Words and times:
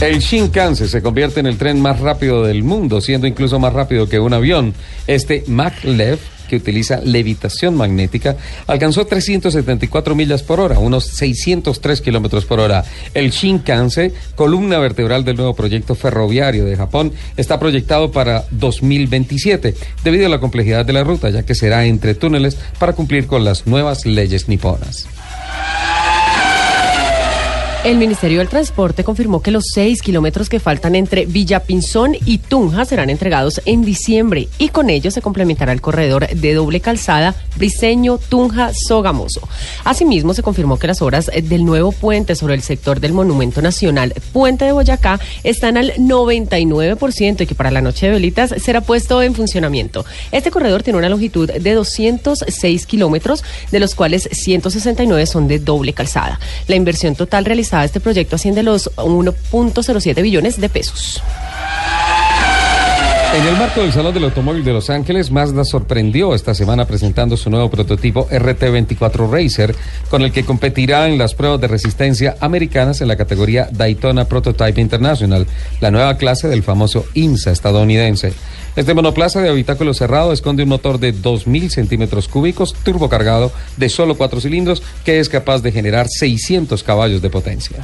El 0.00 0.20
Shinkansen 0.20 0.86
se 0.86 1.02
convierte 1.02 1.40
en 1.40 1.46
el 1.46 1.58
tren 1.58 1.80
más 1.82 1.98
rápido 1.98 2.44
del 2.44 2.62
mundo, 2.62 3.00
siendo 3.00 3.26
incluso 3.26 3.58
más 3.58 3.72
rápido 3.72 4.08
que 4.08 4.20
un 4.20 4.32
avión. 4.32 4.72
Este 5.08 5.42
maglev, 5.48 6.20
que 6.48 6.54
utiliza 6.54 7.00
levitación 7.00 7.74
magnética, 7.74 8.36
alcanzó 8.68 9.06
374 9.06 10.14
millas 10.14 10.44
por 10.44 10.60
hora, 10.60 10.78
unos 10.78 11.04
603 11.04 12.00
kilómetros 12.00 12.44
por 12.44 12.60
hora. 12.60 12.84
El 13.12 13.30
Shinkansen, 13.30 14.12
columna 14.36 14.78
vertebral 14.78 15.24
del 15.24 15.36
nuevo 15.36 15.56
proyecto 15.56 15.96
ferroviario 15.96 16.64
de 16.64 16.76
Japón, 16.76 17.12
está 17.36 17.58
proyectado 17.58 18.12
para 18.12 18.44
2027, 18.52 19.74
debido 20.04 20.26
a 20.26 20.30
la 20.30 20.38
complejidad 20.38 20.86
de 20.86 20.92
la 20.92 21.02
ruta, 21.02 21.28
ya 21.30 21.42
que 21.42 21.56
será 21.56 21.86
entre 21.86 22.14
túneles 22.14 22.56
para 22.78 22.92
cumplir 22.92 23.26
con 23.26 23.44
las 23.44 23.66
nuevas 23.66 24.06
leyes 24.06 24.48
niponas. 24.48 25.08
El 27.88 27.96
Ministerio 27.96 28.40
del 28.40 28.50
Transporte 28.50 29.02
confirmó 29.02 29.40
que 29.40 29.50
los 29.50 29.64
seis 29.72 30.02
kilómetros 30.02 30.50
que 30.50 30.60
faltan 30.60 30.94
entre 30.94 31.24
Villapinzón 31.24 32.18
y 32.26 32.36
Tunja 32.36 32.84
serán 32.84 33.08
entregados 33.08 33.62
en 33.64 33.82
diciembre 33.82 34.46
y 34.58 34.68
con 34.68 34.90
ello 34.90 35.10
se 35.10 35.22
complementará 35.22 35.72
el 35.72 35.80
corredor 35.80 36.28
de 36.28 36.52
doble 36.52 36.80
calzada 36.80 37.34
Briseño, 37.56 38.18
Tunja, 38.18 38.72
Sogamoso. 38.74 39.40
Asimismo, 39.84 40.34
se 40.34 40.42
confirmó 40.42 40.78
que 40.78 40.86
las 40.86 41.00
obras 41.00 41.30
del 41.42 41.64
nuevo 41.64 41.92
puente 41.92 42.34
sobre 42.34 42.52
el 42.52 42.60
sector 42.60 43.00
del 43.00 43.14
Monumento 43.14 43.62
Nacional 43.62 44.12
Puente 44.34 44.66
de 44.66 44.72
Boyacá 44.72 45.18
están 45.42 45.78
al 45.78 45.94
99% 45.94 47.40
y 47.40 47.46
que 47.46 47.54
para 47.54 47.70
la 47.70 47.80
noche 47.80 48.04
de 48.04 48.12
velitas 48.12 48.54
será 48.62 48.82
puesto 48.82 49.22
en 49.22 49.34
funcionamiento. 49.34 50.04
Este 50.30 50.50
corredor 50.50 50.82
tiene 50.82 50.98
una 50.98 51.08
longitud 51.08 51.50
de 51.50 51.72
206 51.72 52.84
kilómetros, 52.84 53.42
de 53.70 53.80
los 53.80 53.94
cuales 53.94 54.28
169 54.30 55.24
son 55.24 55.48
de 55.48 55.58
doble 55.58 55.94
calzada. 55.94 56.38
La 56.66 56.76
inversión 56.76 57.14
total 57.14 57.46
realizada 57.46 57.77
este 57.84 58.00
proyecto 58.00 58.36
asciende 58.36 58.62
los 58.62 58.90
1.07 58.96 60.22
billones 60.22 60.60
de 60.60 60.68
pesos. 60.68 61.22
En 63.34 63.46
el 63.46 63.58
marco 63.58 63.82
del 63.82 63.92
Salón 63.92 64.14
del 64.14 64.24
Automóvil 64.24 64.64
de 64.64 64.72
Los 64.72 64.88
Ángeles, 64.88 65.30
Mazda 65.30 65.62
sorprendió 65.62 66.34
esta 66.34 66.54
semana 66.54 66.86
presentando 66.86 67.36
su 67.36 67.50
nuevo 67.50 67.68
prototipo 67.68 68.26
RT24 68.30 69.30
Racer, 69.30 69.76
con 70.08 70.22
el 70.22 70.32
que 70.32 70.46
competirá 70.46 71.06
en 71.06 71.18
las 71.18 71.34
pruebas 71.34 71.60
de 71.60 71.68
resistencia 71.68 72.36
americanas 72.40 73.02
en 73.02 73.08
la 73.08 73.16
categoría 73.16 73.68
Daytona 73.70 74.24
Prototype 74.24 74.80
International, 74.80 75.46
la 75.80 75.90
nueva 75.90 76.16
clase 76.16 76.48
del 76.48 76.62
famoso 76.62 77.04
IMSA 77.12 77.52
estadounidense. 77.52 78.32
Este 78.78 78.94
monoplaza 78.94 79.40
de 79.40 79.48
habitáculo 79.48 79.92
cerrado 79.92 80.32
esconde 80.32 80.62
un 80.62 80.68
motor 80.68 81.00
de 81.00 81.12
2.000 81.12 81.68
centímetros 81.68 82.28
cúbicos 82.28 82.74
turbocargado 82.84 83.50
de 83.76 83.88
solo 83.88 84.16
cuatro 84.16 84.40
cilindros 84.40 84.84
que 85.04 85.18
es 85.18 85.28
capaz 85.28 85.62
de 85.62 85.72
generar 85.72 86.06
600 86.08 86.84
caballos 86.84 87.20
de 87.20 87.28
potencia. 87.28 87.78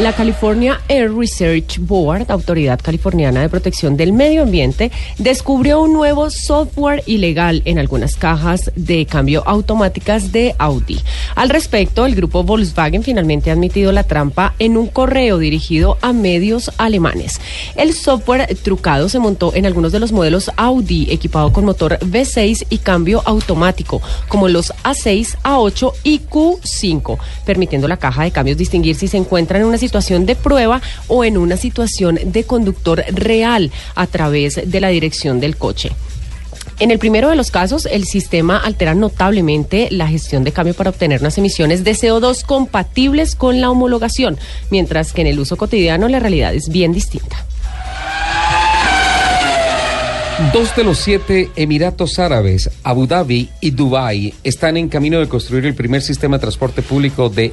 La 0.00 0.14
California 0.14 0.80
Air 0.88 1.14
Research 1.14 1.78
Board, 1.78 2.30
autoridad 2.30 2.80
californiana 2.80 3.42
de 3.42 3.50
protección 3.50 3.98
del 3.98 4.14
medio 4.14 4.44
ambiente, 4.44 4.90
descubrió 5.18 5.82
un 5.82 5.92
nuevo 5.92 6.30
software 6.30 7.02
ilegal 7.04 7.60
en 7.66 7.78
algunas 7.78 8.16
cajas 8.16 8.72
de 8.76 9.04
cambio 9.04 9.42
automáticas 9.46 10.32
de 10.32 10.54
Audi. 10.56 10.98
Al 11.34 11.50
respecto, 11.50 12.06
el 12.06 12.14
grupo 12.14 12.44
Volkswagen 12.44 13.02
finalmente 13.02 13.50
ha 13.50 13.52
admitido 13.52 13.92
la 13.92 14.04
trampa 14.04 14.54
en 14.58 14.78
un 14.78 14.86
correo 14.86 15.36
dirigido 15.36 15.98
a 16.00 16.14
medios 16.14 16.70
alemanes. 16.78 17.38
El 17.76 17.92
software 17.92 18.56
trucado 18.56 19.10
se 19.10 19.18
montó 19.18 19.54
en 19.54 19.66
algunos 19.66 19.92
de 19.92 20.00
los 20.00 20.12
modelos 20.12 20.50
Audi 20.56 21.08
equipado 21.10 21.52
con 21.52 21.66
motor 21.66 21.98
V6 21.98 22.68
y 22.70 22.78
cambio 22.78 23.20
automático, 23.26 24.00
como 24.28 24.48
los 24.48 24.72
A6, 24.82 25.36
A8 25.42 25.92
y 26.04 26.20
Q5, 26.20 27.18
permitiendo 27.44 27.84
a 27.84 27.90
la 27.90 27.98
caja 27.98 28.22
de 28.22 28.30
cambios 28.30 28.56
distinguir 28.56 28.96
si 28.96 29.06
se 29.06 29.18
encuentra 29.18 29.58
en 29.58 29.66
una 29.66 29.76
situación 29.76 29.89
situación 29.90 30.24
de 30.24 30.36
prueba 30.36 30.80
o 31.08 31.24
en 31.24 31.36
una 31.36 31.56
situación 31.56 32.16
de 32.24 32.44
conductor 32.44 33.02
real 33.12 33.72
a 33.96 34.06
través 34.06 34.60
de 34.64 34.80
la 34.80 34.88
dirección 34.88 35.40
del 35.40 35.56
coche. 35.56 35.90
En 36.78 36.92
el 36.92 37.00
primero 37.00 37.28
de 37.28 37.34
los 37.34 37.50
casos, 37.50 37.86
el 37.90 38.04
sistema 38.04 38.56
altera 38.56 38.94
notablemente 38.94 39.88
la 39.90 40.06
gestión 40.06 40.44
de 40.44 40.52
cambio 40.52 40.74
para 40.74 40.90
obtener 40.90 41.20
unas 41.20 41.36
emisiones 41.38 41.82
de 41.82 41.90
CO2 41.90 42.44
compatibles 42.44 43.34
con 43.34 43.60
la 43.60 43.68
homologación, 43.68 44.38
mientras 44.70 45.12
que 45.12 45.22
en 45.22 45.26
el 45.26 45.40
uso 45.40 45.56
cotidiano 45.56 46.08
la 46.08 46.20
realidad 46.20 46.54
es 46.54 46.68
bien 46.68 46.92
distinta. 46.92 47.44
Dos 50.54 50.74
de 50.76 50.84
los 50.84 50.98
siete 50.98 51.50
Emiratos 51.56 52.20
Árabes, 52.20 52.70
Abu 52.84 53.08
Dhabi 53.08 53.50
y 53.60 53.72
Dubái, 53.72 54.34
están 54.44 54.76
en 54.76 54.88
camino 54.88 55.18
de 55.18 55.28
construir 55.28 55.66
el 55.66 55.74
primer 55.74 56.00
sistema 56.00 56.36
de 56.36 56.42
transporte 56.42 56.80
público 56.80 57.28
de 57.28 57.52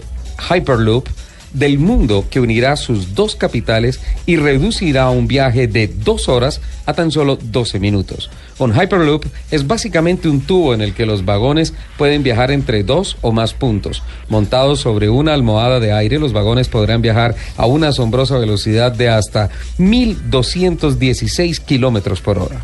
Hyperloop 0.49 1.07
del 1.53 1.80
mundo 1.80 2.25
que 2.30 2.40
unirá 2.40 2.75
sus 2.75 3.16
dos 3.16 3.35
capitales 3.35 4.00
y 4.25 4.35
reducirá 4.35 5.09
un 5.09 5.28
viaje 5.28 5.68
de 5.68 5.88
dos 5.88 6.30
horas 6.30 6.62
a 6.85 6.94
tan 6.94 7.12
solo 7.12 7.38
12 7.41 7.80
minutos. 7.80 8.30
Un 8.59 8.74
Hyperloop 8.74 9.25
es 9.52 9.68
básicamente 9.68 10.30
un 10.30 10.41
tubo 10.41 10.74
en 10.74 10.81
el 10.81 10.94
que 10.94 11.06
los 11.06 11.25
vagones 11.25 11.74
pueden 11.97 12.24
viajar 12.24 12.52
entre 12.52 12.84
dos 12.84 13.18
o 13.22 13.31
más 13.31 13.53
puntos. 13.53 14.03
Montados 14.30 14.81
sobre 14.81 15.09
una 15.09 15.34
almohada 15.34 15.80
de 15.80 15.91
aire, 15.91 16.19
los 16.19 16.34
vagones 16.34 16.68
podrán 16.68 17.02
viajar 17.02 17.35
a 17.56 17.66
una 17.66 17.90
asombrosa 17.90 18.38
velocidad 18.38 18.91
de 18.91 19.09
hasta 19.09 19.50
1.216 19.78 21.59
kilómetros 21.59 22.22
por 22.22 22.40
hora. 22.40 22.62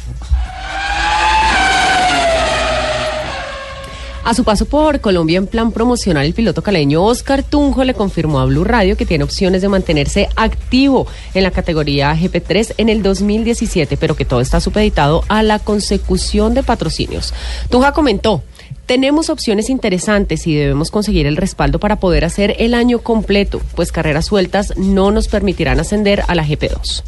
A 4.25 4.33
su 4.33 4.45
paso 4.45 4.65
por 4.65 5.01
Colombia 5.01 5.37
en 5.37 5.47
plan 5.47 5.73
promocional, 5.73 6.25
el 6.25 6.33
piloto 6.33 6.63
caleño 6.63 7.03
Oscar 7.03 7.43
Tunjo 7.43 7.83
le 7.83 7.93
confirmó 7.93 8.39
a 8.39 8.45
Blue 8.45 8.63
Radio 8.63 8.95
que 8.95 9.05
tiene 9.05 9.25
opciones 9.25 9.61
de 9.61 9.67
mantenerse 9.67 10.29
activo 10.37 11.07
en 11.33 11.43
la 11.43 11.51
categoría 11.51 12.15
GP3 12.15 12.75
en 12.77 12.87
el 12.87 13.03
2017, 13.03 13.97
pero 13.97 14.15
que 14.15 14.23
todo 14.23 14.39
está 14.39 14.61
supeditado 14.61 15.25
a 15.27 15.43
la 15.43 15.59
consecución 15.59 16.53
de 16.53 16.63
patrocinios. 16.63 17.33
Tunja 17.69 17.91
comentó. 17.91 18.43
Tenemos 18.85 19.29
opciones 19.29 19.69
interesantes 19.69 20.45
y 20.45 20.55
debemos 20.55 20.91
conseguir 20.91 21.25
el 21.25 21.37
respaldo 21.37 21.79
para 21.79 22.01
poder 22.01 22.25
hacer 22.25 22.55
el 22.59 22.73
año 22.73 22.99
completo, 22.99 23.61
pues 23.75 23.93
carreras 23.93 24.25
sueltas 24.25 24.73
no 24.75 25.09
nos 25.09 25.29
permitirán 25.29 25.79
ascender 25.79 26.23
a 26.27 26.35
la 26.35 26.45
GP2. 26.45 27.01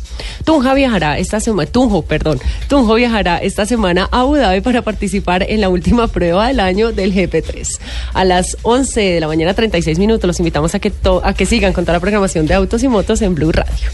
Tunja 0.45 0.73
viajará 0.73 1.19
esta 1.19 1.41
semana, 1.41 1.69
Tunjo, 1.69 2.03
perdón, 2.03 2.39
Tunjo 2.69 2.93
viajará 2.95 3.39
esta 3.39 3.65
semana 3.65 4.07
a 4.11 4.21
Abu 4.21 4.35
Dhabi 4.35 4.61
para 4.61 4.83
participar 4.83 5.43
en 5.49 5.59
la 5.59 5.67
última 5.67 6.07
prueba 6.07 6.47
del 6.47 6.61
año 6.61 6.93
del 6.93 7.13
GP3. 7.13 7.79
A 8.13 8.23
las 8.23 8.57
11 8.61 9.01
de 9.01 9.19
la 9.19 9.27
mañana 9.27 9.53
36 9.53 9.99
minutos 9.99 10.25
los 10.25 10.39
invitamos 10.39 10.75
a 10.75 10.79
que, 10.79 10.93
a 11.23 11.33
que 11.33 11.45
sigan 11.45 11.73
con 11.73 11.83
toda 11.83 11.97
la 11.97 11.99
programación 11.99 12.47
de 12.47 12.53
autos 12.53 12.83
y 12.83 12.87
motos 12.87 13.21
en 13.21 13.35
Blue 13.35 13.51
Radio. 13.51 13.89